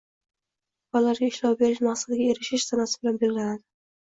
[0.95, 3.65] va ularga ishlov berish maqsadiga erishish sanasi bilan belgilanadi.